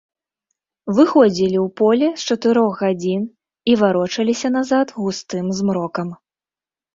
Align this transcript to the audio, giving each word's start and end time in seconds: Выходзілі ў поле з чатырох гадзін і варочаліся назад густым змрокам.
Выходзілі 0.99 1.57
ў 1.63 1.65
поле 1.81 2.07
з 2.21 2.33
чатырох 2.35 2.71
гадзін 2.85 3.21
і 3.73 3.77
варочаліся 3.83 4.47
назад 4.57 4.95
густым 4.99 5.45
змрокам. 5.61 6.09